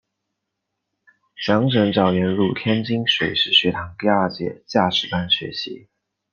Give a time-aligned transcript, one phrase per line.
[1.45, 5.89] 蒋拯早年入天津水师学堂第二届驾驶班学习。